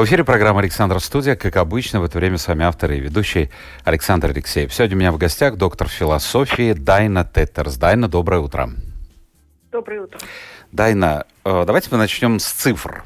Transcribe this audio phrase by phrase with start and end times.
[0.00, 1.36] В эфире программа «Александр Студия».
[1.36, 3.50] Как обычно, в это время с вами автор и ведущий
[3.84, 4.72] Александр Алексеев.
[4.72, 7.76] Сегодня у меня в гостях доктор философии Дайна Теттерс.
[7.76, 8.70] Дайна, доброе утро.
[9.70, 10.18] Доброе утро.
[10.72, 13.04] Дайна, э, давайте мы начнем с цифр.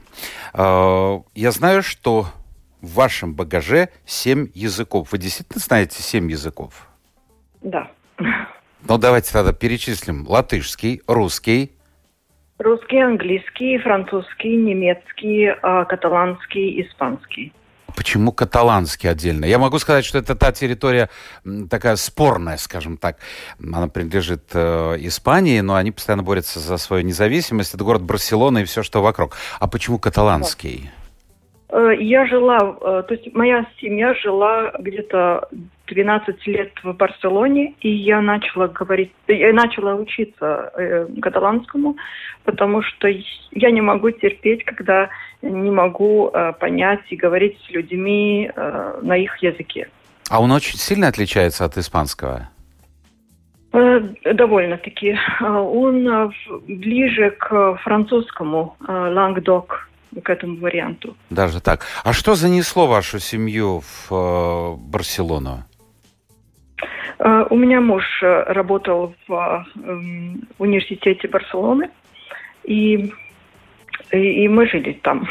[0.53, 2.29] Э, я знаю, что
[2.81, 5.11] в вашем багаже семь языков.
[5.11, 6.87] Вы действительно знаете семь языков?
[7.61, 7.91] Да.
[8.89, 10.29] Ну, давайте тогда перечислим.
[10.29, 11.73] Латышский, русский,
[12.59, 17.53] Русский, английский, французский, немецкий, а, каталанский, испанский.
[17.97, 19.45] Почему каталанский отдельно?
[19.45, 21.11] Я могу сказать, что это та территория
[21.69, 23.19] такая спорная, скажем так.
[23.61, 27.75] Она принадлежит э, Испании, но они постоянно борются за свою независимость.
[27.75, 29.37] Это город Барселона и все, что вокруг.
[29.61, 30.91] А почему каталанский?
[30.93, 31.04] Э,
[31.99, 35.49] я жила, э, то есть моя семья жила где-то
[35.87, 41.97] 12 лет в Барселоне, и я начала говорить, я начала учиться э, каталанскому,
[42.45, 45.11] потому что я не могу терпеть, когда
[45.43, 49.89] не могу э, понять и говорить с людьми э, на их языке.
[50.31, 52.49] А он очень сильно отличается от испанского?
[53.75, 54.01] Э,
[54.33, 55.19] довольно-таки.
[55.41, 56.31] Э, он э,
[56.69, 59.89] ближе к французскому, лангдок
[60.23, 61.17] к этому варианту.
[61.31, 61.87] Даже так.
[62.05, 65.65] А что занесло вашу семью в э, Барселону?
[67.19, 71.91] Э, у меня муж э, работал в эм, университете Барселоны,
[72.65, 73.13] и,
[74.13, 75.29] и, мы жили там.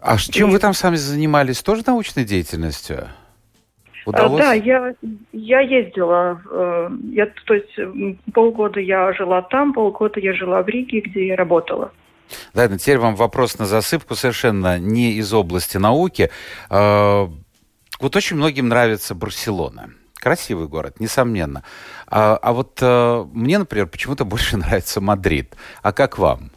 [0.00, 0.52] А чем и...
[0.52, 1.62] вы там сами занимались?
[1.62, 3.08] Тоже научной деятельностью?
[4.06, 4.42] Удалось?
[4.42, 4.94] Да, я,
[5.32, 6.38] я ездила.
[7.10, 7.74] Я, то есть
[8.34, 11.90] полгода я жила там, полгода я жила в Риге, где я работала.
[12.54, 16.30] Да, теперь вам вопрос на засыпку совершенно не из области науки.
[16.68, 19.90] Вот очень многим нравится Барселона.
[20.14, 21.64] Красивый город, несомненно.
[22.06, 25.54] А, а вот а, мне, например, почему-то больше нравится Мадрид.
[25.82, 26.50] А как вам?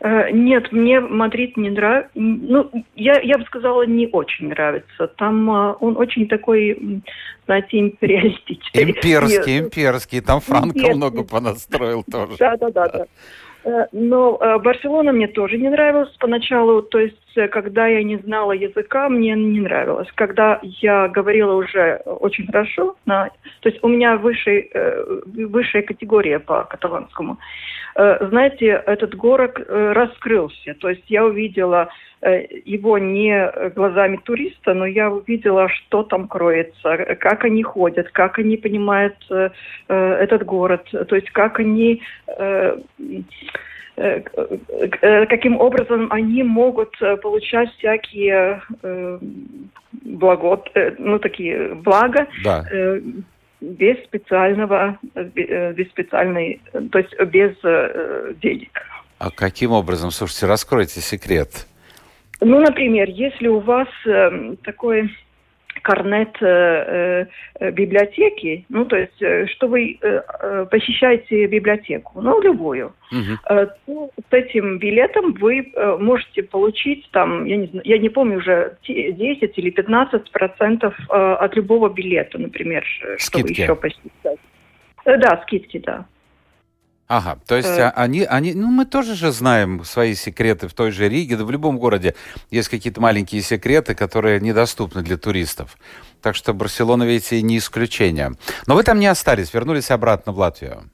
[0.00, 2.10] Э, нет, мне Мадрид не нравится.
[2.14, 5.08] Ну, я, я бы сказала, не очень нравится.
[5.16, 7.02] Там э, он очень такой,
[7.46, 8.82] знаете, империалистический.
[8.82, 10.20] Имперский, имперский.
[10.20, 12.36] Там Франко много понастроил тоже.
[12.38, 12.88] Да, да, да.
[12.88, 12.98] да.
[13.00, 13.06] Э,
[13.92, 16.82] но э, Барселона мне тоже не нравилась поначалу.
[16.82, 20.08] То есть, э, когда я не знала языка, мне не нравилось.
[20.14, 23.30] Когда я говорила уже очень хорошо, на,
[23.60, 24.70] то есть у меня высший,
[25.26, 27.38] высшая категория по каталанскому.
[27.94, 30.74] Знаете, этот город раскрылся.
[30.74, 31.88] То есть я увидела
[32.20, 38.56] его не глазами туриста, но я увидела, что там кроется, как они ходят, как они
[38.56, 39.14] понимают
[39.88, 42.02] этот город, то есть как они
[43.98, 44.22] Э,
[45.02, 48.62] э, каким образом они могут э, получать всякие
[50.02, 52.64] благот, ну такие блага да.
[53.60, 54.98] без специального,
[55.34, 56.60] без специальной,
[56.92, 57.56] то есть без
[58.40, 58.70] денег.
[59.18, 60.12] А каким образом?
[60.12, 61.66] Слушайте, раскройте секрет.
[62.40, 63.88] Ну, например, если у вас
[64.62, 65.10] такой
[65.82, 67.26] карнет э,
[67.60, 73.32] э, библиотеки, ну, то есть, э, что вы э, э, посещаете библиотеку, ну, любую, угу.
[73.48, 78.08] э, то с этим билетом вы э, можете получить там, я не знаю, я не
[78.08, 82.84] помню уже, 10 или 15 процентов э, от любого билета, например,
[83.18, 83.62] Скидки.
[83.62, 84.38] чтобы еще посещать.
[85.04, 86.06] Э, да, скидки, да.
[87.08, 87.90] Ага, то есть э...
[87.96, 91.50] они, они, ну мы тоже же знаем свои секреты в той же Риге, да в
[91.50, 92.14] любом городе
[92.50, 95.78] есть какие-то маленькие секреты, которые недоступны для туристов.
[96.22, 98.32] Так что Барселона, видите, не исключение.
[98.66, 100.90] Но вы там не остались, вернулись обратно в Латвию.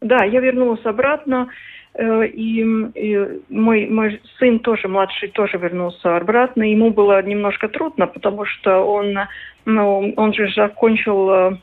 [0.00, 1.48] Да, я вернулась обратно,
[1.92, 2.60] э, и,
[2.94, 6.62] и мой, мой сын тоже, младший, тоже вернулся обратно.
[6.62, 9.18] Ему было немножко трудно, потому что он,
[9.66, 11.56] ну, он же закончил э,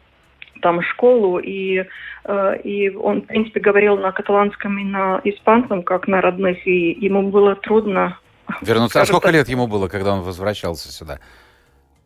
[0.66, 1.86] там школу, и,
[2.24, 6.98] э, и он, в принципе, говорил на каталанском и на испанском, как на родных, и
[7.06, 8.18] ему было трудно...
[8.62, 9.00] Вернуться.
[9.00, 11.20] А сколько лет ему было, когда он возвращался сюда?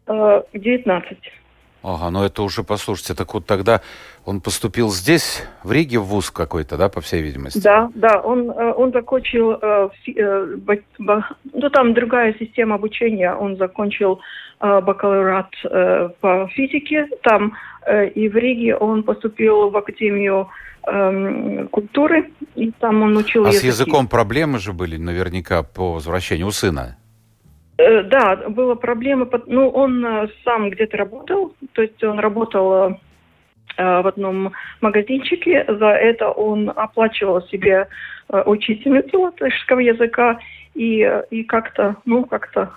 [0.07, 1.17] Э, 19.
[1.81, 3.81] Ага, ну это уже, послушайте, так вот тогда
[4.25, 7.59] он поступил здесь, в Риге, в ВУЗ какой-то, да, по всей видимости?
[7.59, 9.89] Да, да, он, э, он закончил, э,
[11.53, 14.19] ну там другая система обучения, он закончил
[14.59, 15.51] бакалавриат
[16.19, 17.53] по физике там,
[18.13, 20.49] и в Риге он поступил в Академию
[20.85, 23.71] эм, культуры, и там он учил А языки.
[23.71, 26.97] с языком проблемы же были наверняка по возвращению у сына?
[27.79, 29.27] Э, да, была проблема.
[29.47, 32.99] Ну, он э, сам где-то работал, то есть он работал
[33.77, 35.63] в одном магазинчике.
[35.67, 37.87] За это он оплачивал себе
[38.27, 40.37] учительницу латышского языка
[40.73, 42.73] и, и как-то, ну, как-то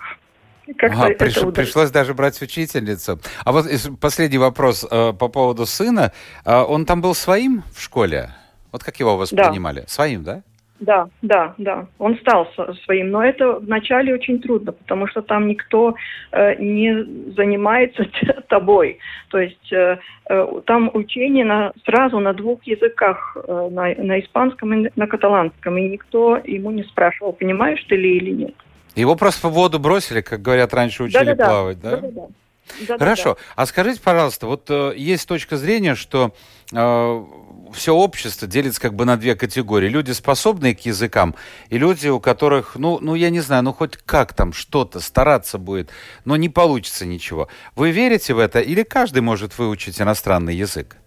[0.77, 3.19] как ага, приш, пришлось даже брать учительницу.
[3.43, 3.65] А вот
[3.99, 6.13] последний вопрос э, по поводу сына.
[6.45, 8.29] Э, он там был своим в школе?
[8.71, 9.81] Вот как его воспринимали?
[9.81, 9.87] Да.
[9.87, 10.43] Своим, да?
[10.79, 11.87] Да, да, да.
[11.97, 12.47] Он стал
[12.83, 15.95] своим, но это вначале очень трудно, потому что там никто
[16.31, 18.05] э, не занимается
[18.49, 18.99] тобой.
[19.29, 19.97] То есть э,
[20.29, 25.77] э, там учение на, сразу на двух языках, э, на, на испанском и на каталанском,
[25.77, 28.55] и никто ему не спрашивал, понимаешь ты ли или нет.
[28.95, 31.91] Его просто в воду бросили, как говорят, раньше учили да, да, плавать, да?
[31.91, 32.27] Да, да, да.
[32.87, 33.29] Да, Хорошо.
[33.29, 33.39] Да, да.
[33.55, 36.33] А скажите, пожалуйста, вот э, есть точка зрения, что
[36.73, 37.23] э,
[37.73, 39.89] все общество делится как бы на две категории.
[39.89, 41.35] Люди, способные к языкам,
[41.69, 45.57] и люди, у которых, ну, ну я не знаю, ну хоть как там что-то, стараться
[45.57, 45.89] будет,
[46.25, 47.49] но не получится ничего.
[47.75, 50.97] Вы верите в это или каждый может выучить иностранный язык?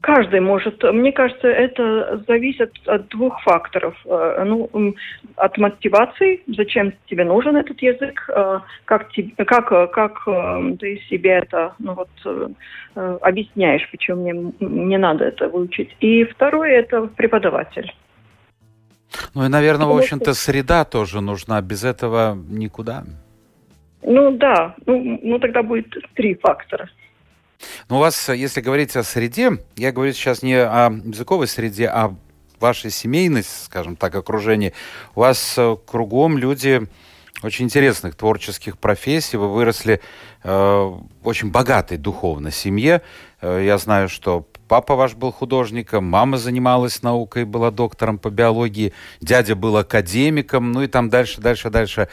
[0.00, 0.80] Каждый может.
[0.84, 3.96] Мне кажется, это зависит от двух факторов.
[4.04, 4.94] Э, ну,
[5.34, 11.30] от мотивации, зачем тебе нужен этот язык, э, как, тебе, как, как э, ты себе
[11.30, 12.08] это ну, вот,
[12.94, 15.90] объясняешь, почему мне не надо это выучить.
[15.98, 17.92] И второе– это преподаватель.
[19.34, 21.60] Ну и, наверное, в общем-то, среда тоже нужна.
[21.60, 23.04] Без этого никуда.
[24.02, 26.88] Ну да, ну, ну тогда будет три фактора.
[27.88, 32.14] Но у вас, если говорить о среде, я говорю сейчас не о языковой среде, а
[32.60, 34.72] вашей семейной, скажем так, окружении.
[35.14, 36.86] У вас э, кругом люди
[37.42, 39.36] очень интересных творческих профессий.
[39.36, 40.00] Вы выросли
[40.42, 43.02] э, в очень богатой духовной семье.
[43.40, 48.92] Э, я знаю, что Папа ваш был художником, мама занималась наукой, была доктором по биологии,
[49.20, 52.08] дядя был академиком, ну и там дальше, дальше, дальше.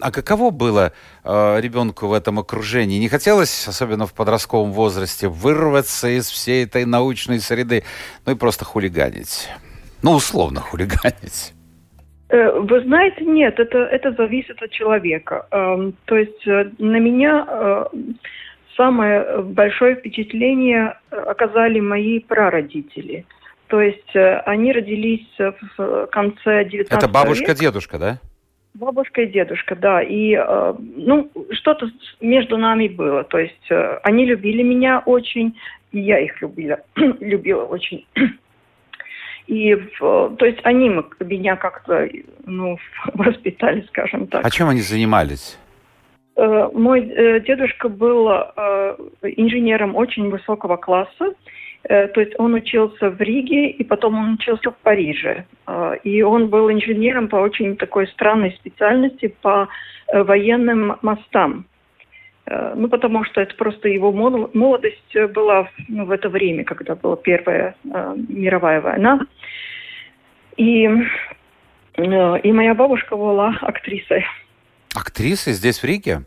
[0.00, 0.92] А каково было
[1.22, 2.98] э, ребенку в этом окружении?
[2.98, 7.84] Не хотелось, особенно в подростковом возрасте, вырваться из всей этой научной среды,
[8.26, 9.48] ну и просто хулиганить?
[10.02, 11.54] Ну, условно хулиганить.
[12.30, 15.46] Э, вы знаете, нет, это, это зависит от человека.
[15.50, 17.84] Эм, то есть э, на меня э,
[18.80, 23.26] самое большое впечатление оказали мои прародители.
[23.66, 25.28] То есть э, они родились
[25.76, 28.18] в конце 19 Это бабушка-дедушка, да?
[28.72, 30.00] Бабушка и дедушка, да.
[30.02, 31.90] И, э, ну, что-то
[32.22, 33.22] между нами было.
[33.24, 35.60] То есть э, они любили меня очень,
[35.92, 36.80] и я их любила,
[37.20, 38.06] любила очень.
[39.46, 40.88] И, то есть они
[41.20, 42.08] меня как-то,
[42.46, 42.78] ну,
[43.14, 44.46] воспитали, скажем так.
[44.46, 45.58] А чем они занимались?
[46.36, 51.34] Э, мой э, дедушка был э, инженером очень высокого класса,
[51.82, 55.46] то есть он учился в Риге, и потом он учился в Париже.
[56.04, 59.66] И он был инженером по очень такой странной специальности, по
[60.12, 61.64] военным мостам.
[62.46, 67.74] Ну, потому что это просто его молодость была ну, в это время, когда была Первая
[67.82, 69.20] мировая война.
[70.58, 70.86] И,
[71.96, 74.26] и моя бабушка была актрисой.
[74.94, 76.22] Актрисой здесь, в Риге?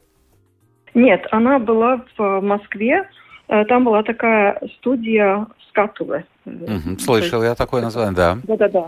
[0.94, 3.10] Нет, она была в Москве.
[3.48, 6.26] Э, там была такая студия Скатулы.
[6.46, 8.38] Угу, слышал есть, я такое название, да.
[8.44, 8.88] Да-да-да.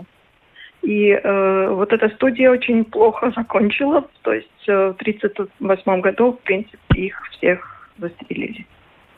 [0.82, 4.04] И э, вот эта студия очень плохо закончила.
[4.22, 8.66] То есть э, в 1938 году, в принципе, их всех застрелили.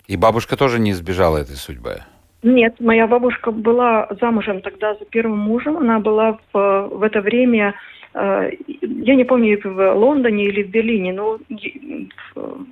[0.07, 2.03] И бабушка тоже не избежала этой судьбы?
[2.43, 5.77] Нет, моя бабушка была замужем тогда за первым мужем.
[5.77, 11.13] Она была в, в это время Э, я не помню, в Лондоне или в Берлине,
[11.13, 11.39] но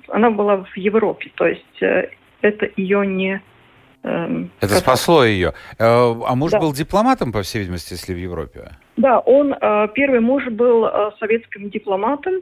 [0.09, 2.09] она была в Европе, то есть э,
[2.41, 3.41] это ее не...
[4.03, 4.79] Эм, это как...
[4.79, 5.53] спасло ее.
[5.77, 6.59] Э, а муж да.
[6.59, 8.71] был дипломатом, по всей видимости, если в Европе?
[8.97, 9.53] Да, он,
[9.93, 10.89] первый муж был
[11.19, 12.41] советским дипломатом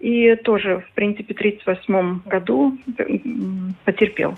[0.00, 2.76] и тоже, в принципе, в 1938 году
[3.84, 4.36] потерпел.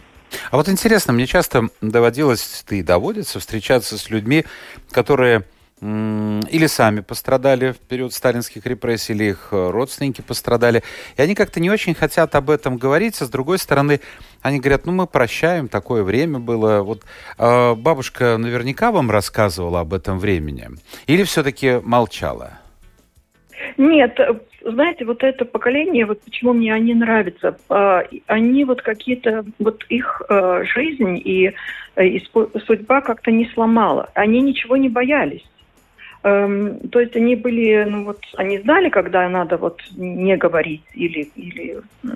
[0.50, 4.44] А вот интересно, мне часто доводилось, ты доводится встречаться с людьми,
[4.90, 5.42] которые
[5.82, 10.82] или сами пострадали в период сталинских репрессий, или их э, родственники пострадали.
[11.18, 14.00] И они как-то не очень хотят об этом говорить, а с другой стороны,
[14.40, 16.82] они говорят, ну мы прощаем, такое время было.
[16.82, 17.02] Вот
[17.38, 20.68] э, бабушка наверняка вам рассказывала об этом времени?
[21.06, 22.58] Или все-таки молчала?
[23.76, 29.44] Нет, э, знаете, вот это поколение, вот почему мне они нравятся, а, они вот какие-то,
[29.58, 31.52] вот их э, жизнь и,
[32.00, 32.22] и
[32.66, 34.08] судьба как-то не сломала.
[34.14, 35.44] Они ничего не боялись.
[36.26, 41.30] Эм, то есть они были, ну вот, они знали, когда надо вот не говорить или,
[41.36, 42.08] или э,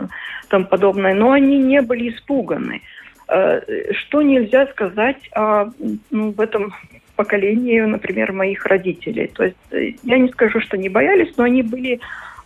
[0.48, 2.82] там подобное, но они не были испуганы.
[3.28, 3.60] Э,
[3.92, 5.70] что нельзя сказать о,
[6.10, 6.74] ну, в этом
[7.14, 9.28] поколении, например, моих родителей.
[9.28, 12.00] То есть э, я не скажу, что не боялись, но они были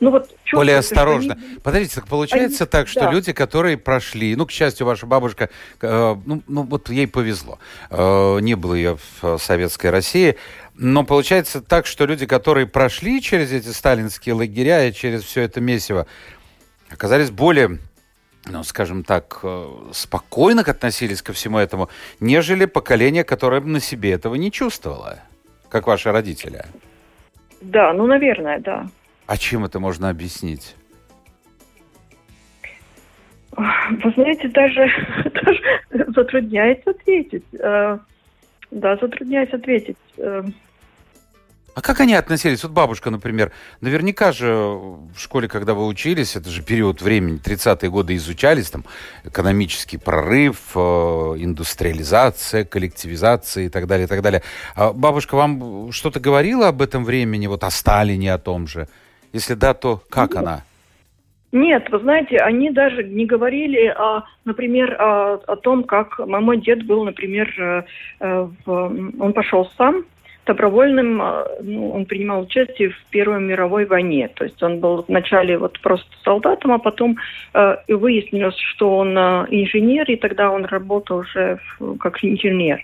[0.04, 1.34] ну, вот более осторожно.
[1.34, 1.58] Они...
[1.60, 2.70] Подождите, так получается они...
[2.70, 3.10] так, что да.
[3.10, 5.48] люди, которые прошли, ну, к счастью, ваша бабушка,
[5.80, 7.58] э, ну, ну, вот ей повезло,
[7.90, 10.36] э, не было ее в советской России,
[10.74, 15.60] но получается так, что люди, которые прошли через эти сталинские лагеря и через все это
[15.60, 16.06] месиво,
[16.90, 17.78] оказались более
[18.46, 21.88] ну, скажем так, э, спокойно относились ко всему этому,
[22.20, 25.20] нежели поколение, которое на себе этого не чувствовало,
[25.70, 26.62] как ваши родители.
[27.62, 28.86] Да, ну, наверное, да.
[29.26, 30.76] А чем это можно объяснить?
[33.56, 34.88] Вы знаете, даже,
[35.32, 37.44] даже затрудняется ответить.
[37.58, 37.98] Э,
[38.70, 39.96] да, затрудняюсь ответить.
[40.18, 40.42] Э,
[41.74, 42.62] а как они относились?
[42.62, 43.50] Вот бабушка, например,
[43.80, 48.84] наверняка же в школе, когда вы учились, это же период времени, 30-е годы изучались, там,
[49.24, 54.42] экономический прорыв, э, индустриализация, коллективизация и так далее, и так далее.
[54.76, 58.88] А бабушка вам что-то говорила об этом времени, вот о Сталине, о том же?
[59.34, 60.38] Если да, то как Нет.
[60.38, 60.62] она?
[61.50, 66.86] Нет, вы знаете, они даже не говорили, о, например, о, о том, как мой дед
[66.86, 67.82] был, например, э,
[68.20, 68.70] э, в,
[69.20, 70.04] он пошел сам
[70.46, 74.28] добровольным, э, ну, он принимал участие в Первой мировой войне.
[74.28, 77.16] То есть он был вначале вот просто солдатом, а потом
[77.54, 82.80] э, выяснилось, что он э, инженер, и тогда он работал уже в, как инженер.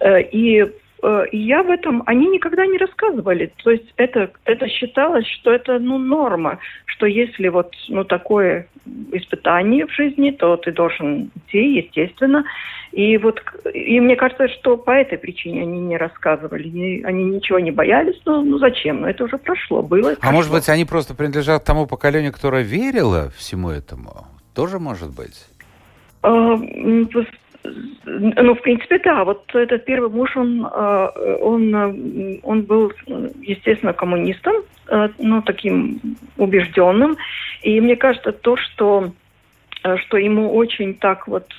[0.00, 0.66] Э, и
[1.02, 3.52] и я в этом, они никогда не рассказывали.
[3.62, 8.66] То есть это, это считалось, что это ну, норма, что если вот ну, такое
[9.12, 12.44] испытание в жизни, то ты должен идти, естественно.
[12.92, 13.40] И вот
[13.72, 17.02] и мне кажется, что по этой причине они не рассказывали.
[17.04, 19.02] Они ничего не боялись, ну, ну зачем?
[19.02, 20.16] Ну это уже прошло, было.
[20.20, 24.26] А может быть, они просто принадлежат тому поколению, которое верило всему этому?
[24.54, 25.46] Тоже может быть?
[28.36, 29.24] А, ну, в принципе, да.
[29.24, 32.92] Вот этот первый муж, он, э, он, он был,
[33.40, 34.54] естественно, коммунистом,
[34.88, 36.00] э, ну, таким
[36.36, 37.16] убежденным.
[37.62, 39.12] И мне кажется, то, что
[40.06, 41.54] что ему очень так вот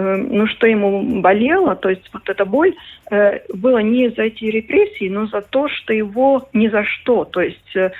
[0.00, 2.74] ну, что ему болело, то есть вот эта боль
[3.10, 7.40] э, была не за эти репрессии, но за то, что его ни за что, то
[7.40, 7.90] есть э,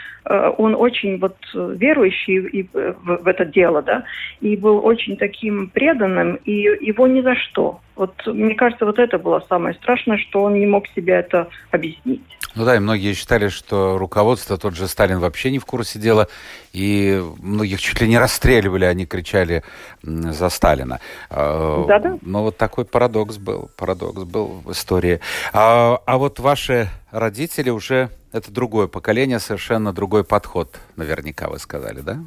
[0.58, 4.04] он очень вот верующий и, в, в это дело, да,
[4.40, 7.80] и был очень таким преданным, и его ни за что.
[7.96, 12.22] Вот мне кажется, вот это было самое страшное, что он не мог себе это объяснить.
[12.54, 16.26] Ну да, и многие считали, что руководство, тот же Сталин вообще не в курсе дела,
[16.72, 19.62] и многих чуть ли не расстреливали, они кричали
[20.02, 21.00] за Сталина.
[21.28, 22.10] А, Да-да.
[22.10, 25.20] Но ну вот такой парадокс был, парадокс был в истории.
[25.52, 32.00] А, а вот ваши родители уже, это другое поколение, совершенно другой подход, наверняка вы сказали,
[32.00, 32.20] да?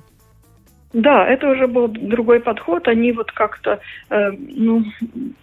[0.91, 2.87] Да, это уже был другой подход.
[2.87, 3.79] Они вот как-то,
[4.09, 4.83] э, ну,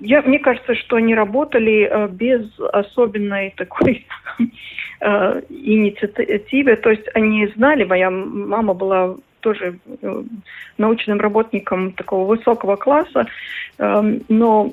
[0.00, 4.06] я, мне кажется, что они работали э, без особенной такой
[5.00, 6.74] э, инициативы.
[6.76, 10.22] То есть они знали, моя мама была тоже э,
[10.78, 13.26] научным работником такого высокого класса,
[13.78, 14.72] э, но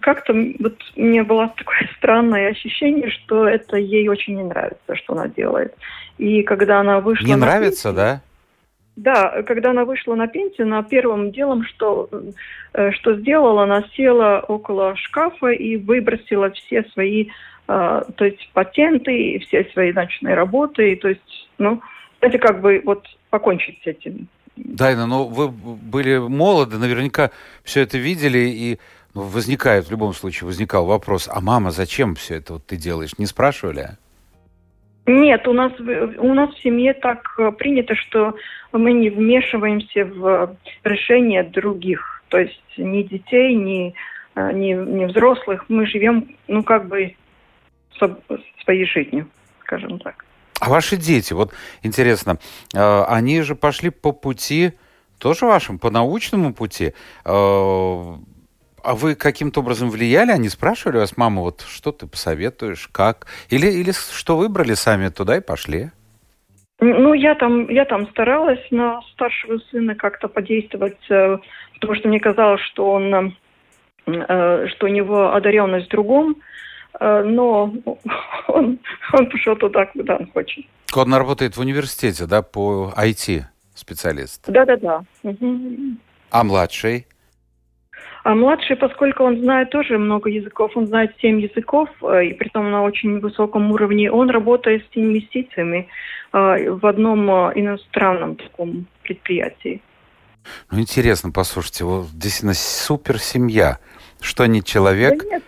[0.00, 5.26] как-то вот мне было такое странное ощущение, что это ей очень не нравится, что она
[5.26, 5.74] делает.
[6.18, 7.26] И когда она вышла...
[7.26, 8.22] Не нравится, пенсию, да?
[8.96, 12.10] Да, когда она вышла на пенсию, на первым делом, что,
[12.74, 17.28] э, что сделала, она села около шкафа и выбросила все свои,
[17.68, 21.80] э, то есть патенты, все свои ночные работы, то есть, ну,
[22.20, 24.28] это как бы вот покончить с этим.
[24.56, 27.30] Дайна, но вы были молоды, наверняка
[27.64, 28.78] все это видели, и
[29.14, 33.18] ну, возникает, в любом случае, возникал вопрос, а мама, зачем все это вот ты делаешь?
[33.18, 33.96] Не спрашивали?
[35.06, 38.36] Нет, у нас, у нас в семье так э, принято, что
[38.70, 42.22] мы не вмешиваемся в решения других.
[42.28, 43.94] То есть ни детей, ни,
[44.36, 45.64] э, ни, ни взрослых.
[45.68, 47.16] Мы живем, ну, как бы
[48.64, 49.28] своей жизнью,
[49.62, 50.24] скажем так.
[50.60, 52.38] А ваши дети, вот интересно,
[52.72, 54.72] э, они же пошли по пути,
[55.18, 56.94] тоже вашим, по научному пути.
[58.82, 60.32] А вы каким-то образом влияли?
[60.32, 63.26] Они спрашивали вас, мама, вот что ты посоветуешь, как?
[63.48, 65.90] Или, или что выбрали сами, туда и пошли?
[66.80, 71.38] Ну, я там, я там старалась на старшего сына как-то подействовать, э,
[71.74, 73.36] потому что мне казалось, что он,
[74.06, 76.36] э, что у него одаренность в другом,
[76.98, 77.72] э, но
[78.48, 78.80] он,
[79.12, 80.66] он пошел туда, куда он хочет.
[80.92, 84.42] Он работает в университете, да, по IT-специалист?
[84.48, 85.04] Да-да-да.
[86.30, 87.06] А младший?
[88.24, 92.48] А младший, поскольку он знает тоже много языков, он знает семь языков, э, и при
[92.48, 95.88] том на очень высоком уровне, он работает с инвестициями
[96.32, 99.82] э, в одном э, иностранном таком предприятии.
[100.70, 103.78] Ну, интересно, послушайте, вот действительно супер семья.
[104.20, 105.42] Что не человек, да нет.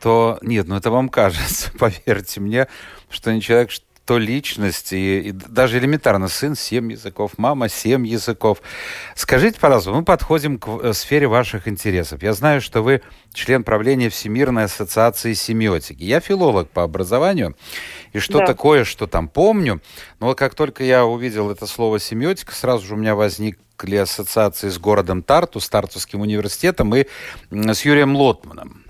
[0.00, 0.38] то...
[0.42, 2.68] Нет, ну это вам кажется, поверьте мне,
[3.10, 3.70] что не человек,
[4.10, 8.60] кто личность, и, и даже элементарно сын семь языков, мама семь языков.
[9.14, 12.20] Скажите, пожалуйста, мы подходим к э, сфере ваших интересов.
[12.20, 13.02] Я знаю, что вы
[13.32, 16.02] член правления Всемирной ассоциации семиотики.
[16.02, 17.54] Я филолог по образованию,
[18.12, 18.46] и что да.
[18.46, 19.80] такое, что там помню.
[20.18, 24.78] Но как только я увидел это слово семиотика, сразу же у меня возникли ассоциации с
[24.78, 27.06] городом Тарту, с Тартусским университетом и
[27.52, 28.82] с Юрием Лотманом.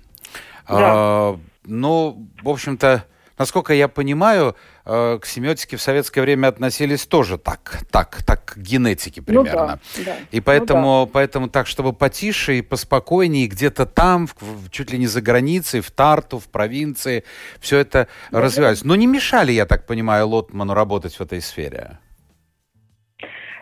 [0.67, 0.77] Да.
[0.79, 3.05] А, ну, в общем-то,
[3.37, 8.57] насколько я понимаю, э, к семиотике в советское время относились тоже так, так, так к
[8.57, 9.81] генетике примерно.
[9.97, 10.17] Ну, да, да.
[10.31, 11.11] И поэтому, ну, да.
[11.13, 15.91] поэтому так, чтобы потише и поспокойнее, где-то там, в, чуть ли не за границей, в
[15.91, 17.25] Тарту, в провинции,
[17.61, 18.85] все это да, развивалось.
[18.85, 21.99] Но не мешали, я так понимаю, Лотману работать в этой сфере?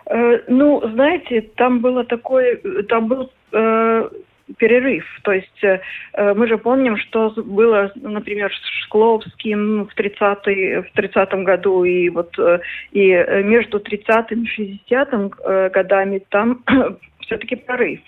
[0.06, 4.08] Э, ну, знаете, там было такое, там был э,
[4.56, 5.04] перерыв.
[5.22, 5.80] То есть э,
[6.14, 10.46] э мы же помним, что было, например, с Шкловским в 30
[10.86, 12.60] в 30 году, и вот э,
[12.92, 16.64] и э, между 30-м и 60-м э, годами там
[17.20, 18.00] все-таки прорыв.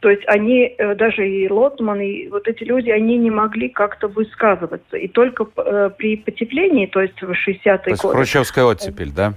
[0.00, 4.96] То есть они, даже и Лотман, и вот эти люди, они не могли как-то высказываться.
[4.96, 8.16] И только э, при потеплении, то есть в 60-е годы...
[8.16, 9.34] Хрущевская оттепель, да?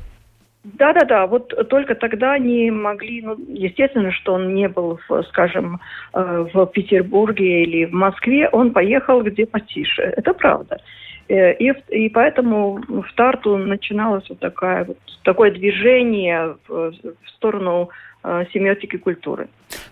[0.63, 5.79] Да-да-да, вот только тогда они могли, ну, естественно, что он не был, в, скажем,
[6.13, 10.79] э, в Петербурге или в Москве, он поехал где потише, это правда.
[11.27, 17.89] Э, и, и поэтому в Тарту начиналось вот такая, вот, такое движение в, в сторону
[18.23, 19.47] э, семиотики культуры.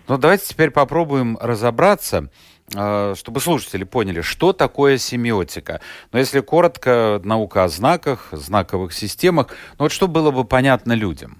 [0.08, 2.30] Ну, давайте теперь попробуем разобраться
[2.70, 5.80] чтобы слушатели поняли, что такое семиотика.
[6.12, 9.48] Но если коротко, наука о знаках, знаковых системах,
[9.78, 11.38] ну вот что было бы понятно людям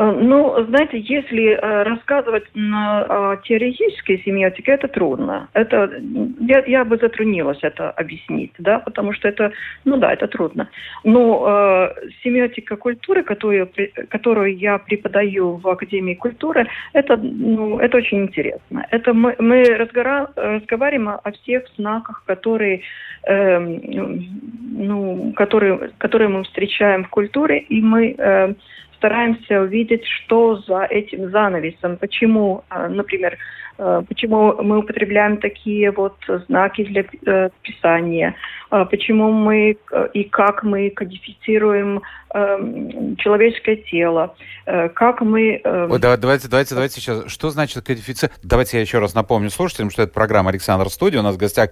[0.00, 5.48] ну, знаете, если э, рассказывать на теоретической семиотике, это трудно.
[5.54, 5.90] Это,
[6.38, 9.50] я, я бы затруднилась это объяснить, да, потому что это,
[9.84, 10.68] ну да, это трудно.
[11.02, 13.68] Но э, семиотика культуры, которую,
[14.08, 18.86] которую я преподаю в Академии культуры, это, ну, это очень интересно.
[18.90, 22.82] Это мы, мы разгора, разговариваем о всех знаках, которые,
[23.26, 28.54] э, ну, которые, которые мы встречаем в культуре, и мы э,
[28.98, 33.38] стараемся увидеть, что за этим занавесом, почему, а, например,
[33.78, 36.16] Э, почему мы употребляем такие вот
[36.48, 38.34] знаки для э, писания,
[38.72, 39.78] э, почему мы
[40.12, 44.34] и как мы кодифицируем человеческое тело,
[44.66, 45.62] как мы...
[45.64, 47.24] Ой, давайте, давайте, давайте сейчас.
[47.26, 48.38] Что значит кодифицировать?
[48.42, 51.20] Давайте я еще раз напомню слушателям, что это программа «Александр Студия».
[51.20, 51.70] У нас в гостях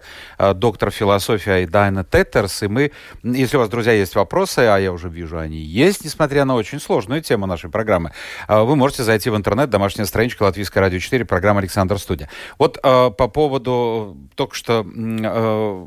[0.55, 2.63] доктор философии Айдайна Теттерс.
[2.63, 6.47] И мы, если у вас, друзья, есть вопросы, а я уже вижу, они есть, несмотря
[6.47, 8.13] на очень сложную тему нашей программы,
[8.49, 12.29] вы можете зайти в интернет, домашняя страничка Латвийская радио 4, программа «Александр студия.
[12.59, 15.87] Вот э, по поводу только что э,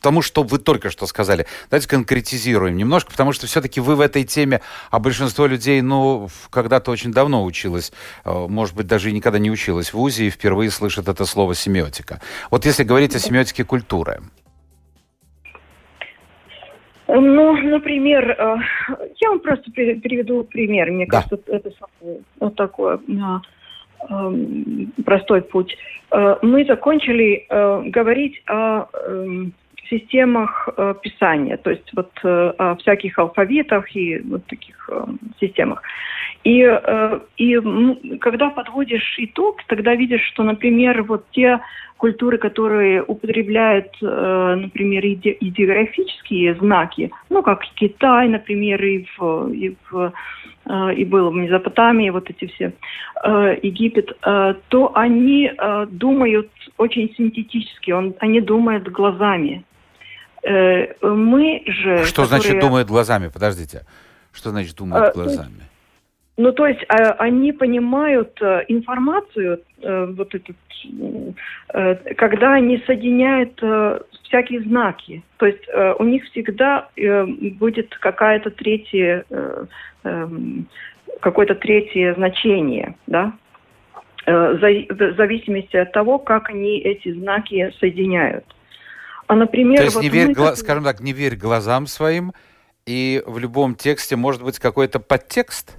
[0.00, 1.46] тому, что вы только что сказали.
[1.70, 6.90] Давайте конкретизируем немножко, потому что все-таки вы в этой теме, а большинство людей, ну, когда-то
[6.90, 7.92] очень давно училось,
[8.24, 11.54] э, может быть, даже и никогда не училось в УЗИ и впервые слышат это слово
[11.54, 12.20] семиотика.
[12.50, 14.22] Вот если говорить о семиотике культуры.
[17.08, 18.56] Ну, например, э,
[19.20, 20.90] я вам просто приведу пример.
[20.90, 21.22] Мне да.
[21.22, 21.70] кажется, это
[22.40, 23.00] вот такое
[24.08, 25.76] Эм, простой путь.
[26.12, 29.52] Э, мы закончили э, говорить о эм,
[29.88, 34.90] системах э, писания, то есть вот о всяких алфавитах и вот таких
[35.40, 35.82] системах.
[36.42, 36.60] И,
[37.36, 41.60] и когда подводишь итог, тогда видишь, что, например, вот те
[41.96, 50.12] культуры, которые употребляют, например, идеографические знаки, ну, как Китай, например, и в, и в
[50.68, 52.72] Э, и был в Месопотамии, вот эти все,
[53.24, 55.52] э, Египет, э, то они
[55.88, 59.64] думают очень синтетически, он, они думают глазами.
[60.42, 62.04] Мы же...
[62.04, 62.26] Что которые...
[62.26, 63.28] значит думают глазами?
[63.28, 63.84] Подождите.
[64.32, 65.62] Что значит думают глазами?
[66.38, 70.56] Ну, то есть э, они понимают э, информацию, э, вот этот,
[71.72, 75.22] э, когда они соединяют э, всякие знаки.
[75.38, 79.66] То есть э, у них всегда э, будет какая-то третья, э,
[80.04, 80.28] э,
[81.20, 83.32] какое-то третье значение, да,
[84.26, 88.44] э, в зависимости от того, как они эти знаки соединяют.
[89.26, 90.54] А, например, То есть вот не верь, мы...
[90.54, 92.32] скажем так, не верь глазам своим,
[92.84, 95.78] и в любом тексте может быть какой-то подтекст?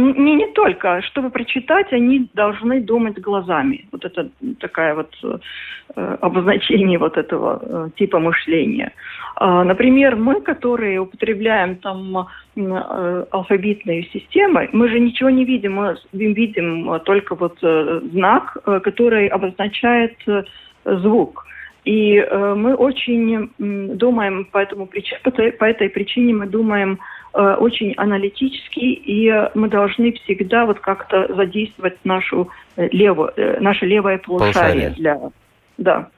[0.00, 1.02] Не, не только.
[1.02, 3.86] Чтобы прочитать, они должны думать глазами.
[3.92, 8.92] Вот это такая вот э, обозначение вот этого э, типа мышления.
[9.40, 15.96] Э, например, мы, которые употребляем там э, алфавитные системы, мы же ничего не видим, мы
[16.12, 20.44] видим только вот э, знак, э, который обозначает э,
[20.84, 21.46] звук.
[21.84, 23.50] И э, мы очень
[23.96, 30.12] думаем по, этому, по, по этой причине мы думаем э, очень аналитически, и мы должны
[30.12, 35.30] всегда вот как-то задействовать нашу э, левую, э, наше левое полушарие, для,
[35.78, 36.08] да.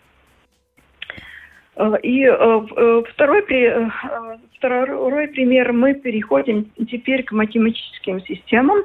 [1.76, 3.42] Э, и э, второй,
[4.56, 8.78] второй пример, мы переходим теперь к математическим системам.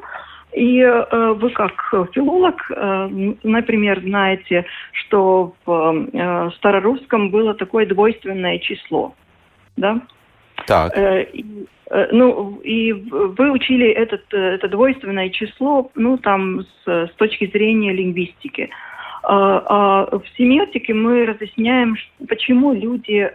[0.54, 3.10] И э, вы как филолог, э,
[3.44, 9.13] например, знаете, что в э, старорусском было такое двойственное число,
[9.76, 10.02] да?
[10.65, 10.98] Так.
[10.98, 11.46] Э, и,
[11.89, 17.50] э, ну, и вы учили этот, э, это двойственное число, ну, там, с, с точки
[17.52, 18.70] зрения лингвистики.
[19.30, 21.98] А, в семиотике мы разъясняем,
[22.30, 23.30] почему люди,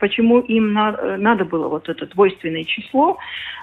[0.00, 3.18] почему им надо было вот это двойственное число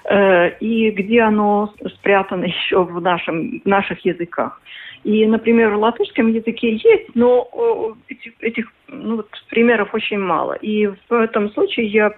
[0.10, 4.62] и где оно спрятано еще в, нашем, в наших языках.
[5.04, 10.54] И, например, в латышском языке есть, но этих, этих ну, вот, примеров очень мало.
[10.54, 12.14] И в этом случае я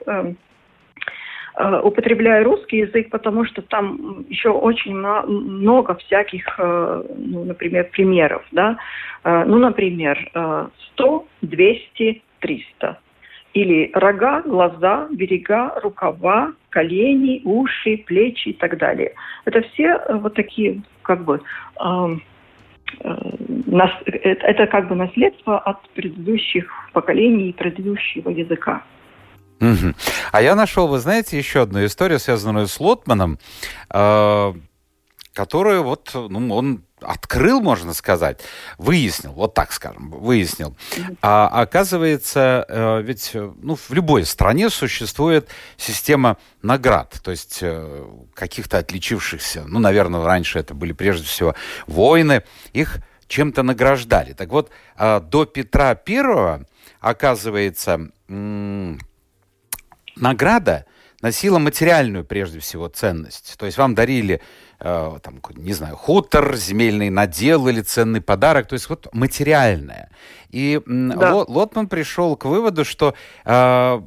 [1.57, 8.77] употребляю русский язык, потому что там еще очень много всяких, э, ну, например, примеров, да.
[9.23, 10.17] Э, ну, например,
[10.93, 12.97] 100, 200, 300.
[13.53, 19.13] Или рога, глаза, берега, рукава, колени, уши, плечи и так далее.
[19.43, 21.41] Это все вот такие, как бы,
[22.97, 28.83] это как бы наследство от предыдущих поколений и предыдущего языка.
[29.61, 29.93] Угу.
[30.31, 33.39] А я нашел, вы знаете, еще одну историю, связанную с Лотманом,
[33.91, 34.53] э,
[35.33, 38.41] которую вот, ну, он открыл, можно сказать,
[38.77, 40.75] выяснил, вот так скажем, выяснил.
[41.21, 45.47] А оказывается, э, ведь ну, в любой стране существует
[45.77, 51.55] система наград, то есть э, каких-то отличившихся, ну, наверное, раньше это были прежде всего
[51.87, 52.43] воины,
[52.73, 52.97] их
[53.27, 54.33] чем-то награждали.
[54.33, 56.65] Так вот, э, до Петра Первого,
[56.99, 58.11] оказывается,
[60.15, 60.85] награда
[61.21, 63.55] носила материальную, прежде всего, ценность.
[63.57, 64.41] То есть вам дарили,
[64.79, 70.09] э, там, не знаю, хутор, земельный надел или ценный подарок, то есть вот материальное.
[70.49, 71.35] И да.
[71.35, 73.13] Лотман пришел к выводу, что
[73.45, 74.01] э,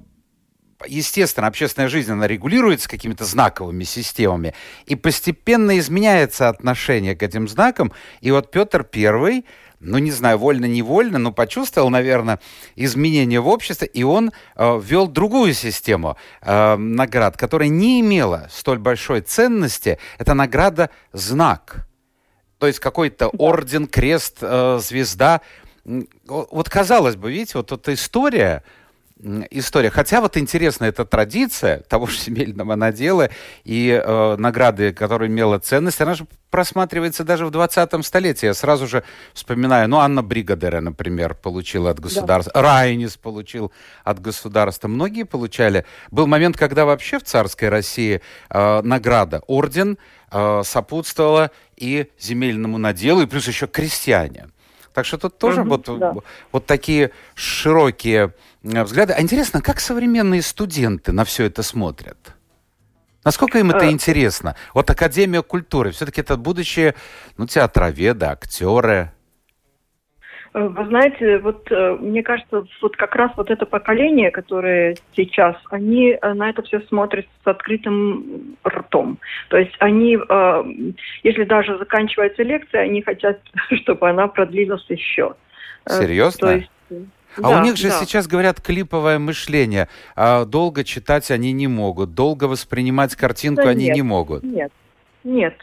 [0.87, 4.55] естественно, общественная жизнь, она регулируется какими-то знаковыми системами,
[4.87, 7.93] и постепенно изменяется отношение к этим знакам.
[8.21, 9.45] И вот Петр Первый
[9.85, 12.41] ну, не знаю, вольно-невольно, но почувствовал, наверное,
[12.77, 18.79] изменения в обществе, и он э, ввел другую систему э, наград, которая не имела столь
[18.79, 19.99] большой ценности.
[20.19, 21.87] Это награда «Знак».
[22.59, 25.43] То есть какой-то орден, крест, э, звезда.
[26.27, 28.63] Вот казалось бы, видите, вот эта история,
[29.51, 29.91] история.
[29.91, 33.31] Хотя вот интересна эта традиция того же земельного надела
[33.65, 38.47] и э, награды, которая имела ценность, она же просматривается даже в 20-м столетии.
[38.47, 42.63] Я сразу же вспоминаю, ну, Анна Бригадера, например, получила от государства, да.
[42.63, 43.73] Райнис получил
[44.05, 45.85] от государства, многие получали.
[46.11, 49.99] Был момент, когда вообще в царской России э, награда, орден
[50.31, 54.49] э, сопутствовала и земельному наделу, и плюс еще крестьяне.
[54.95, 56.15] Так что тут тоже угу, вот, да.
[56.53, 58.33] вот такие широкие
[58.65, 59.13] взгляды.
[59.13, 62.35] А интересно, как современные студенты на все это смотрят?
[63.25, 63.91] Насколько им это а...
[63.91, 64.55] интересно?
[64.75, 66.95] Вот Академия культуры, все-таки это будущее,
[67.39, 69.13] ну, театроведы, актеры.
[70.53, 76.19] Э, вы знаете, вот мне кажется, вот как раз вот это поколение, которое сейчас, они
[76.23, 79.19] на это все смотрят с открытым ртом.
[79.49, 80.19] То есть они,
[81.23, 83.41] если даже заканчивается лекция, они хотят,
[83.83, 85.35] чтобы она продлилась еще.
[85.87, 86.49] Серьезно?
[86.49, 86.71] То есть
[87.39, 87.95] а да, у них же да.
[87.95, 89.89] сейчас говорят клиповое мышление.
[90.17, 94.43] А долго читать они не могут, долго воспринимать картинку да они нет, не могут.
[94.43, 94.73] Нет,
[95.23, 95.55] нет.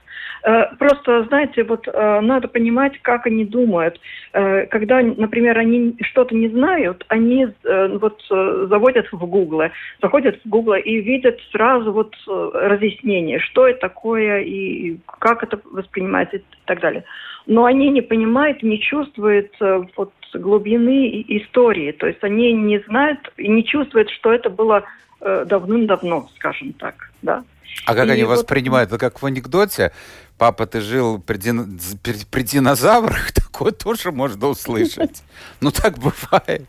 [0.43, 3.99] Э, просто, знаете, вот э, надо понимать, как они думают.
[4.34, 9.69] Э, когда, например, они что-то не знают, они вот заводят в Google,
[10.01, 16.38] заходят в Google и видят сразу вот разъяснение, что это такое и как это воспринимается
[16.38, 17.03] и так далее.
[17.45, 19.51] Но они не понимают, не чувствуют
[19.95, 21.91] вот глубины истории.
[21.91, 24.83] То есть они не знают и не чувствуют, что это было
[25.19, 27.43] давным-давно, скажем так, да.
[27.85, 28.37] А как и они вот...
[28.37, 28.89] воспринимают?
[28.89, 29.91] Это как в анекдоте.
[30.37, 31.79] Папа, ты жил при, дин...
[32.03, 33.31] при динозаврах?
[33.51, 35.23] Такое тоже можно услышать.
[35.61, 36.65] Ну, так бывает.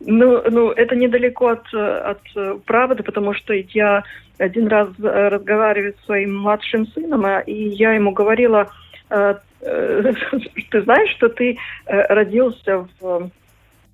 [0.00, 4.02] Ну, ну, это недалеко от, от правды, потому что я
[4.38, 8.91] один раз разговариваю с своим младшим сыном, а, и я ему говорила, э, э,
[10.70, 13.30] ты знаешь, что ты э, родился в,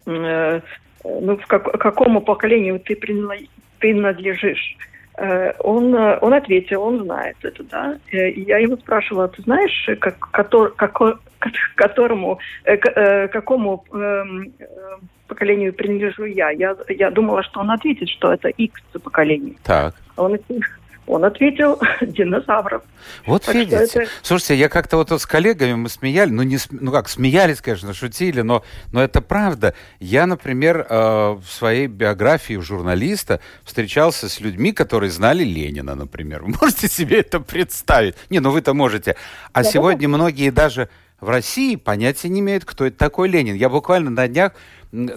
[0.07, 2.97] ну, в как, какому поколению ты
[3.79, 4.77] принадлежишь?
[5.19, 7.99] Э, он, э, он ответил, он знает это, да.
[8.13, 10.97] Э, и я его спрашивала, ты знаешь, как, котор, как,
[11.75, 14.53] которому, к, какому эм,
[15.27, 16.51] поколению принадлежу я?
[16.51, 16.77] я?
[16.89, 19.57] Я думала, что он ответит, что это X поколение.
[19.65, 19.95] Так.
[20.17, 20.37] Он
[21.09, 22.83] он ответил динозавров.
[23.27, 23.77] Вот так видите.
[23.77, 24.07] Это...
[24.23, 28.43] Слушайте, я как-то вот с коллегами мы смеяли, ну, не, ну как, смеялись, конечно, шутили,
[28.43, 29.75] но, но это правда.
[29.99, 30.95] Я, например, э,
[31.33, 36.43] в своей биографии журналиста встречался с людьми, которые знали Ленина, например.
[36.43, 38.15] Вы можете себе это представить?
[38.31, 39.17] Не, ну вы-то можете.
[39.53, 40.15] А да, сегодня да.
[40.15, 40.89] многие даже
[41.21, 43.55] в России понятия не имеют, кто это такой Ленин.
[43.55, 44.53] Я буквально на днях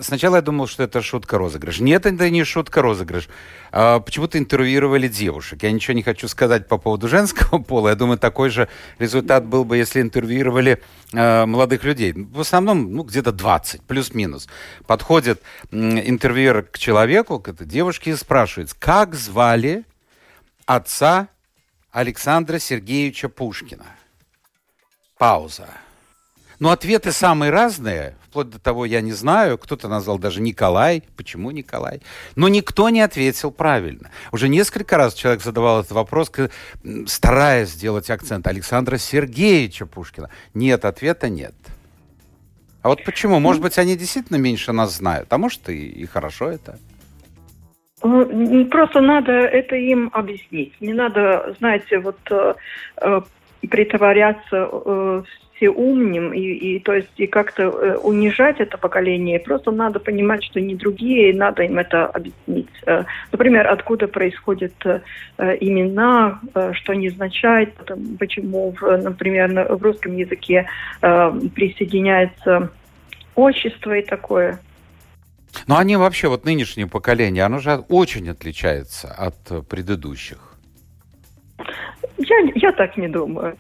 [0.02, 1.80] Сначала я думал, что это шутка-розыгрыш.
[1.80, 3.30] Нет, это не шутка-розыгрыш.
[3.72, 5.64] А, почему-то интервьюировали девушек.
[5.64, 7.90] Я ничего не хочу сказать по поводу женского пола.
[7.90, 8.68] Я думаю, такой же
[9.00, 10.82] результат был бы, если интервьюировали
[11.14, 12.12] а, молодых людей.
[12.14, 14.50] В основном, ну, где-то 20, плюс-минус.
[14.88, 19.86] Подходит интервьюер к человеку, к этой девушке, и спрашивает, как звали
[20.66, 21.30] отца
[21.92, 23.86] Александра Сергеевича Пушкина?
[25.18, 25.70] Пауза.
[26.62, 31.04] Но ответы самые разные вплоть до того, я не знаю, кто-то назвал даже Николай.
[31.18, 32.02] Почему Николай?
[32.36, 34.12] Но никто не ответил правильно.
[34.32, 36.32] Уже несколько раз человек задавал этот вопрос,
[37.08, 40.30] стараясь сделать акцент Александра Сергеевича Пушкина.
[40.54, 41.56] Нет, ответа нет.
[42.84, 43.40] А вот почему?
[43.40, 46.78] Может быть, они действительно меньше нас знают, а может и, и хорошо это.
[48.04, 50.80] Ну, просто надо это им объяснить.
[50.80, 52.54] Не надо, знаете, вот э,
[53.02, 53.22] э
[53.68, 55.24] притворяться э,
[55.70, 59.40] умным и, и то есть и как-то э, унижать это поколение.
[59.40, 62.70] Просто надо понимать, что не другие, и надо им это объяснить.
[62.86, 65.02] Э, например, откуда происходят э,
[65.60, 66.40] имена,
[66.74, 67.74] что они означают,
[68.20, 70.68] почему, например, на, в русском языке
[71.00, 72.70] присоединяется
[73.36, 74.60] отчество и такое.
[75.68, 80.38] Но они вообще, вот нынешнее поколение, оно же очень отличается от предыдущих.
[82.18, 83.58] Я, я так не думаю.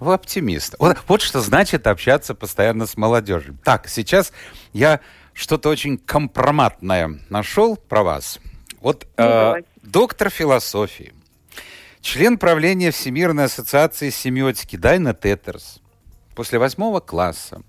[0.00, 0.74] Вы оптимист.
[0.78, 3.58] Вот, вот что значит общаться постоянно с молодежью.
[3.62, 4.32] Так, сейчас
[4.72, 5.00] я
[5.34, 8.40] что-то очень компроматное нашел про вас.
[8.80, 11.12] Вот ну, э, доктор философии,
[12.00, 15.80] член правления Всемирной ассоциации семиотики Дайна Тетерс
[16.34, 17.62] после восьмого класса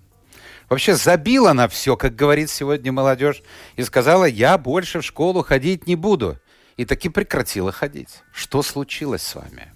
[0.70, 3.42] вообще забила на все, как говорит сегодня молодежь,
[3.76, 6.38] и сказала, я больше в школу ходить не буду.
[6.78, 8.22] И таки прекратила ходить.
[8.32, 9.70] Что случилось с вами?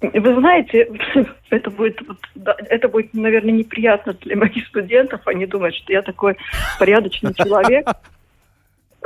[0.00, 0.90] Вы знаете,
[1.50, 2.00] это будет,
[2.44, 5.20] это будет, наверное, неприятно для моих студентов.
[5.26, 6.36] Они думают, что я такой
[6.78, 7.86] порядочный человек.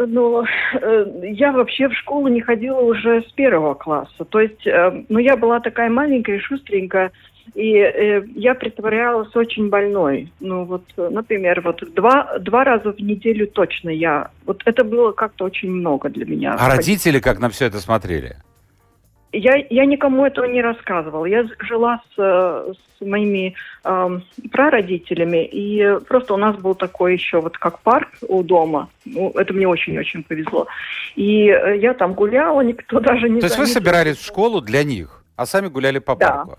[0.06, 0.44] Но
[0.80, 4.24] э, я вообще в школу не ходила уже с первого класса.
[4.24, 7.12] То есть, э, ну, я была такая маленькая и шустренькая,
[7.54, 10.32] и э, я притворялась очень больной.
[10.40, 14.30] Ну, вот, например, вот два, два раза в неделю точно я.
[14.46, 16.56] Вот это было как-то очень много для меня.
[16.58, 18.36] А родители как на все это смотрели?
[19.32, 21.24] Я, я никому этого не рассказывала.
[21.24, 27.56] Я жила с, с моими э, прародителями, и просто у нас был такой еще вот
[27.56, 28.88] как парк у дома.
[29.04, 30.66] Ну, это мне очень-очень повезло.
[31.14, 33.40] И э, я там гуляла, никто даже не...
[33.40, 36.30] То есть вы собирались в школу для них, а сами гуляли по да.
[36.30, 36.58] парку?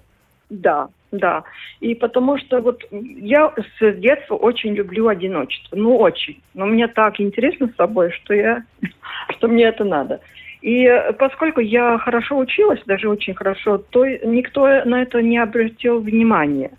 [0.50, 1.44] Да, да.
[1.82, 5.76] И потому что вот я с детства очень люблю одиночество.
[5.76, 6.42] Ну, очень.
[6.54, 8.64] Но мне так интересно с собой, что я,
[9.30, 10.22] что мне это надо.
[10.62, 16.72] И поскольку я хорошо училась, даже очень хорошо, то никто на это не обратил внимания.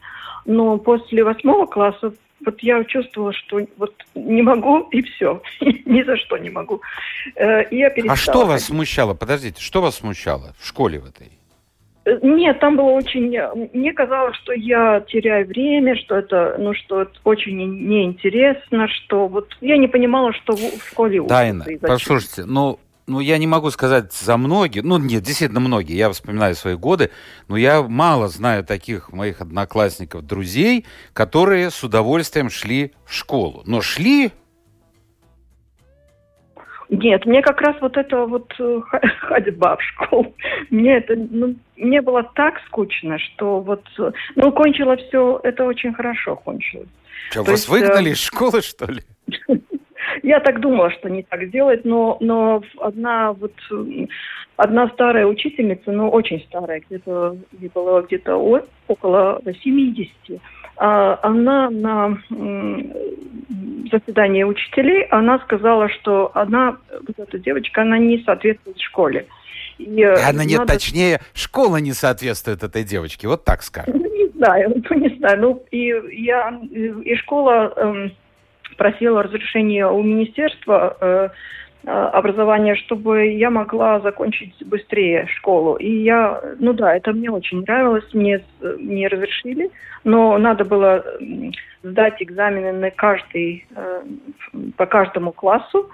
[0.45, 2.13] Но после восьмого класса
[2.45, 6.81] вот я чувствовала, что вот не могу и все, ни за что не могу.
[7.37, 8.13] Э, и я перестала.
[8.13, 9.15] А что вас смущало?
[9.15, 11.33] Подождите, что вас смущало в школе в этой?
[12.05, 13.37] Э, нет, там было очень...
[13.73, 19.49] Мне казалось, что я теряю время, что это, ну, что это очень неинтересно, что вот
[19.61, 24.37] я не понимала, что в школе Тайна, послушайте, ну, ну, я не могу сказать за
[24.37, 27.11] многие, ну, нет, действительно многие, я вспоминаю свои годы,
[27.49, 33.63] но я мало знаю таких моих одноклассников, друзей, которые с удовольствием шли в школу.
[33.67, 34.31] Но шли...
[36.91, 38.81] Нет, мне как раз вот это вот э,
[39.21, 40.35] ходьба в школу,
[40.71, 45.95] мне это, ну, мне было так скучно, что вот, э, ну, кончила все, это очень
[45.95, 46.89] хорошо кончилось.
[47.31, 48.13] Что, вас есть, выгнали э...
[48.13, 49.03] из школы, что ли?
[50.23, 53.53] Я так думала, что не так сделать, но, но одна вот
[54.57, 58.37] одна старая учительница, ну очень старая, где-то ей было где-то
[58.87, 60.11] около 70,
[60.77, 62.19] а она на
[63.91, 69.27] заседании учителей, она сказала, что она, вот эта девочка, она не соответствует школе.
[69.79, 70.75] И она нет, надо...
[70.75, 73.99] точнее, школа не соответствует этой девочке, вот так скажем.
[73.99, 75.41] Ну, не знаю, ну, не знаю.
[75.41, 77.73] Ну, и я, и школа...
[77.77, 78.13] Эм,
[78.77, 81.29] просила разрешения у министерства э,
[81.85, 85.75] образование, чтобы я могла закончить быстрее школу.
[85.77, 89.69] И я, ну да, это мне очень нравилось, мне, мне разрешили,
[90.05, 91.05] но надо было
[91.83, 93.67] сдать экзамены на каждый,
[94.77, 95.91] по каждому классу.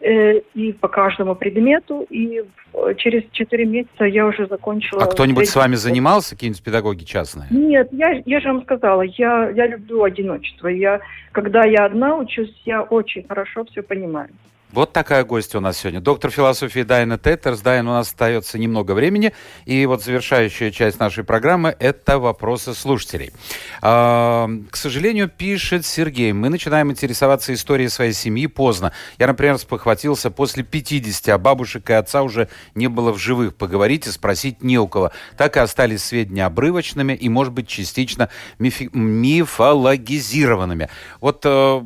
[0.00, 2.44] Э, и по каждому предмету, и
[2.98, 5.02] через 4 месяца я уже закончила...
[5.02, 7.48] А кто-нибудь с вами занимался, какие-нибудь педагоги частные?
[7.50, 10.68] Нет, я, я же вам сказала, я, я люблю одиночество.
[10.68, 11.00] Я,
[11.32, 14.28] когда я одна учусь, я очень хорошо все понимаю.
[14.70, 15.98] Вот такая гостья у нас сегодня.
[15.98, 17.60] Доктор философии Дайна Теттерс.
[17.60, 19.32] Дайн, у нас остается немного времени.
[19.64, 23.32] И вот завершающая часть нашей программы– это вопросы слушателей.
[23.80, 28.92] А, к сожалению, пишет Сергей, мы начинаем интересоваться историей своей семьи поздно.
[29.18, 33.56] Я, например, спохватился после 50, а бабушек и отца уже не было в живых.
[33.56, 35.12] Поговорить и спросить не у кого.
[35.38, 38.28] Так и остались сведения обрывочными и, может быть, частично
[38.58, 40.90] мифи- мифологизированными.
[41.20, 41.82] Вот э,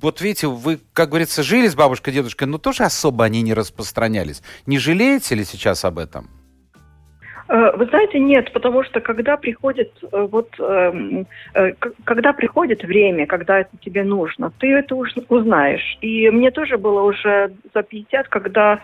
[0.00, 4.42] вот видите, вы, как говорится, жили с бабушкой, дедушкой, но тоже особо они не распространялись.
[4.66, 6.28] Не жалеете ли сейчас об этом?
[7.48, 11.72] Э, вы знаете, нет, потому что когда приходит э, вот эм, э,
[12.04, 15.98] когда приходит время, когда это тебе нужно, ты это узнаешь.
[16.00, 18.80] И мне тоже было уже за 50, когда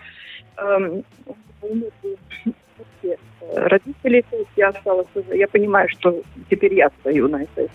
[0.57, 1.03] эм,
[3.55, 4.25] родители,
[4.55, 7.69] я осталась, я понимаю, что теперь я стою на этой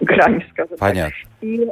[0.00, 1.12] грани, скажем Понятно.
[1.12, 1.42] так.
[1.42, 1.70] И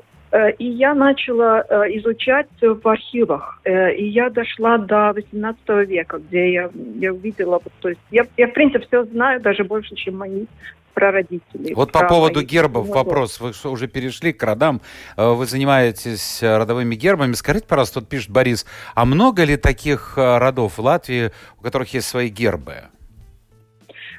[0.59, 3.61] и я начала э, изучать в архивах.
[3.65, 8.49] Э, и я дошла до 18 века, где я, я увидела, то есть я, я,
[8.49, 10.47] в принципе, все знаю, даже больше, чем мои
[10.93, 11.75] прародители.
[11.75, 13.41] Вот по поводу гербов вопрос.
[13.41, 14.81] Вы уже перешли к родам.
[15.17, 17.33] Вы занимаетесь родовыми гербами.
[17.33, 22.07] Скажите, пожалуйста, тут пишет Борис, а много ли таких родов в Латвии, у которых есть
[22.07, 22.85] свои гербы?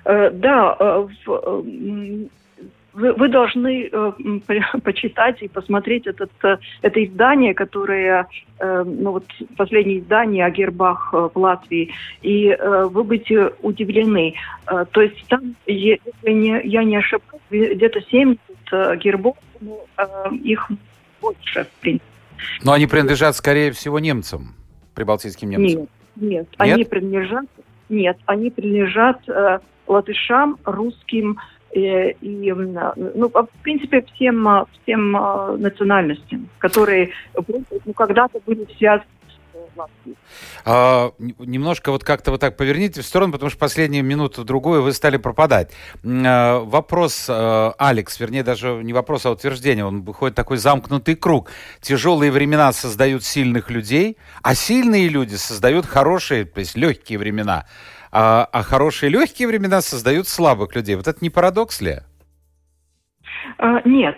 [0.03, 0.75] Да,
[1.25, 1.63] в,
[2.95, 4.11] вы, вы должны э,
[4.83, 8.27] почитать и посмотреть этот, э, это издание, которое,
[8.59, 9.25] э, ну вот
[9.57, 14.35] последнее издание о гербах э, в Латвии, и э, вы будете удивлены.
[14.67, 18.39] Э, то есть там, если не, я не ошибаюсь, где-то 70
[18.71, 20.69] э, гербов, но э, их
[21.21, 22.09] больше, в принципе.
[22.63, 24.55] Но они принадлежат, скорее всего, немцам,
[24.93, 25.81] прибалтийским немцам?
[25.81, 26.47] Нет, нет, нет?
[26.57, 27.45] они принадлежат,
[27.89, 31.37] нет, они принадлежат э, латышам, русским,
[31.75, 32.15] и,
[32.95, 39.05] ну, в принципе, всем, всем национальностям, которые ну, когда-то были связаны
[40.63, 44.93] а, немножко вот как-то вот так поверните в сторону, потому что последнюю минуту другую вы
[44.93, 45.71] стали пропадать.
[46.03, 51.51] А, вопрос, а, Алекс, вернее даже не вопрос, а утверждение, он выходит такой замкнутый круг.
[51.81, 57.65] Тяжелые времена создают сильных людей, а сильные люди создают хорошие, то есть легкие времена
[58.17, 60.95] а, а хорошие легкие времена создают слабых людей.
[60.95, 61.97] Вот это не парадокс ли?
[63.57, 64.15] А, нет,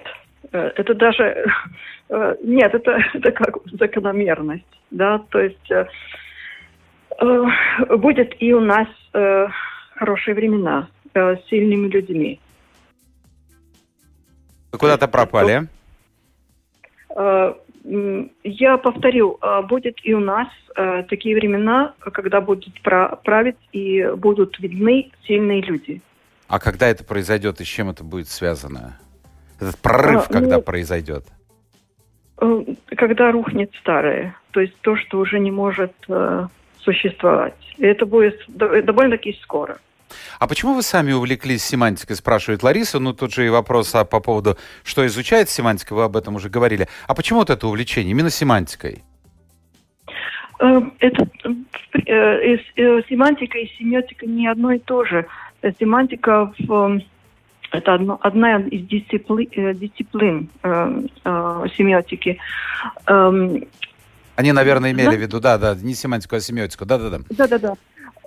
[0.51, 1.23] э, это даже
[2.09, 5.87] э, нет, это, это как закономерность, да, то есть э,
[7.97, 8.87] будет и у нас
[9.95, 12.39] хорошие времена с сильными людьми.
[14.71, 15.67] Вы куда-то пропали?
[18.43, 24.59] Я повторю, а, будет и у нас а, такие времена, когда будут править и будут
[24.59, 26.01] видны сильные люди.
[26.47, 28.97] А когда это произойдет и с чем это будет связано?
[29.59, 31.25] Этот прорыв, а, когда ну, произойдет?
[32.41, 36.47] Э, когда рухнет старое, то есть то, что уже не может э,
[36.79, 37.55] существовать.
[37.77, 39.77] И это будет довольно-таки скоро.
[40.39, 42.99] А почему вы сами увлеклись семантикой, спрашивает Лариса.
[42.99, 46.49] Ну, тут же и вопрос а, по поводу, что изучает семантика, вы об этом уже
[46.49, 46.87] говорили.
[47.07, 49.03] А почему вот это увлечение именно семантикой?
[50.59, 51.27] Э, это
[51.93, 55.25] э, э, семантика и семиотика не одно и то же.
[55.79, 57.01] Семантика в
[57.71, 62.39] это одно, одна из дисципли, дисциплин э, э, семиотики.
[63.07, 63.65] Эм,
[64.35, 65.17] Они, наверное, имели да?
[65.17, 67.19] в виду, да, да, не семантику, а семиотику, да, да, да.
[67.29, 67.73] Да, да, да.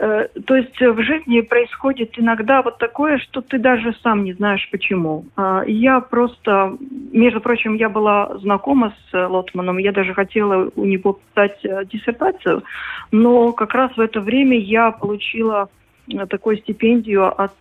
[0.01, 4.67] Э, то есть в жизни происходит иногда вот такое, что ты даже сам не знаешь
[4.71, 5.27] почему.
[5.37, 6.79] А, я просто,
[7.13, 12.63] между прочим, я была знакома с Лотманом, я даже хотела у него писать э, диссертацию,
[13.13, 15.69] но как раз в это время я получила
[16.11, 17.59] э, такую стипендию от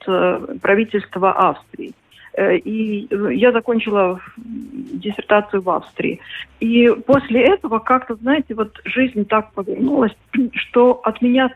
[0.61, 1.93] правительства Австрии.
[2.37, 6.21] И я закончила диссертацию в Австрии.
[6.61, 10.15] И после этого как-то, знаете, вот жизнь так повернулась,
[10.53, 11.49] что от меня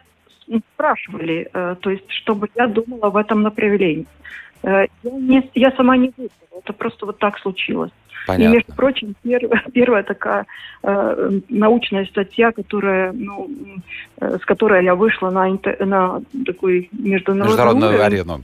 [0.74, 4.08] спрашивали, э, то есть, чтобы я думала в этом направлении.
[4.64, 7.92] Э, я, не, я сама не выбрала, это просто вот так случилось.
[8.26, 8.44] Понятно.
[8.44, 10.46] И, между прочим, первая, первая такая
[10.82, 13.50] э, научная статья, которая, ну,
[14.22, 18.42] э, с которой я вышла на, на такой международную, международную арену.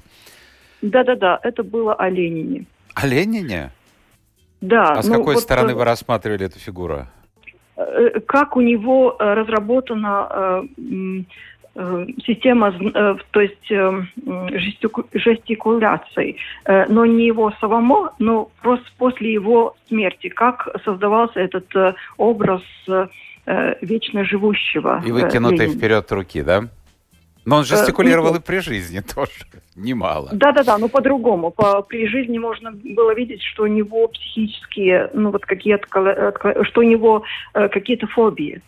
[0.82, 2.66] Да-да-да, это было о Ленине.
[2.96, 3.72] О Ленине?
[4.62, 4.94] Да.
[4.94, 7.08] А с ну, какой вот, стороны вы рассматривали эту фигуру?
[8.28, 10.66] как у него разработана
[12.26, 12.74] система,
[13.32, 13.72] то есть
[15.14, 21.68] жестикуляций, но не его самого, но просто после его смерти, как создавался этот
[22.18, 22.62] образ
[23.82, 25.02] вечно живущего.
[25.06, 26.70] И выкинутый вперед руки, да?
[27.46, 29.32] Но он жестикулировал и при жизни тоже
[29.76, 30.30] немало.
[30.32, 31.52] Да-да-да, но по-другому.
[31.52, 35.88] По, при жизни можно было видеть, что у него психические, ну вот какие-то,
[36.64, 37.24] что у него
[37.54, 38.62] э, какие-то фобии.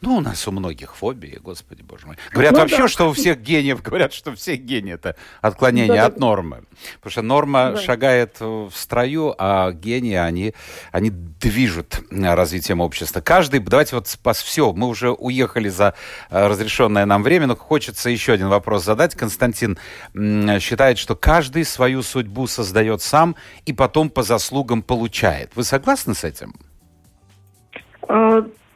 [0.00, 2.16] Ну, у нас у многих фобии, господи боже мой.
[2.32, 2.88] Говорят ну, вообще, да.
[2.88, 6.64] что у всех гениев, говорят, что все гении это отклонение да, от нормы.
[6.94, 7.80] Потому что норма да.
[7.80, 10.54] шагает в строю, а гении, они,
[10.90, 13.20] они движут развитием общества.
[13.20, 15.94] Каждый, давайте вот спас все, мы уже уехали за
[16.30, 19.14] э, разрешенное нам время, но хочется еще один вопрос задать.
[19.14, 19.78] Константин
[20.14, 25.50] считает, что каждый свою судьбу создает сам и потом по заслугам получает.
[25.54, 26.54] Вы согласны с этим?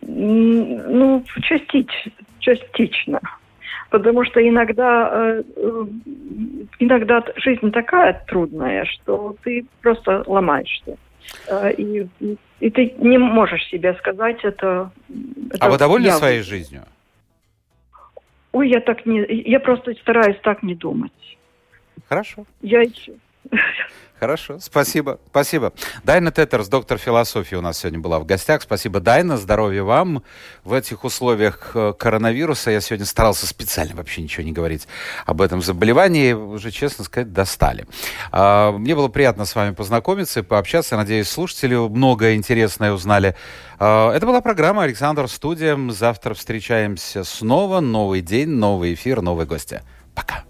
[0.09, 3.21] Ну, частично, частично.
[3.91, 5.43] Потому что иногда, э,
[6.79, 10.97] иногда жизнь такая трудная, что ты просто ломаешься.
[11.49, 12.07] Э, и,
[12.61, 14.91] и ты не можешь себе сказать это.
[15.51, 16.13] это а вы довольны я...
[16.13, 16.85] своей жизнью?
[18.53, 21.13] Ой, я так не, я просто стараюсь так не думать.
[22.09, 22.47] Хорошо.
[22.63, 23.13] Я еще.
[24.19, 25.75] Хорошо, спасибо, спасибо.
[26.03, 28.63] Дайна Тетерс, доктор философии у нас сегодня была в гостях.
[28.63, 30.23] Спасибо, Дайна, здоровья вам.
[30.65, 34.89] В этих условиях э, коронавируса я сегодня старался специально вообще ничего не говорить
[35.27, 36.33] об этом заболевании.
[36.33, 37.87] Уже, честно сказать, достали.
[38.33, 40.97] А, мне было приятно с вами познакомиться и пообщаться.
[40.97, 43.37] Надеюсь, слушатели многое интересное узнали.
[43.79, 45.77] А, это была программа «Александр Студия».
[45.91, 47.81] Завтра встречаемся снова.
[47.81, 49.83] Новый день, новый эфир, новые гости.
[50.15, 50.45] Пока.